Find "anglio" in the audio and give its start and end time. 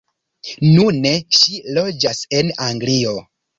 2.71-3.17